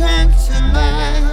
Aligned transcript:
strength 0.00 0.46
tonight. 0.46 1.29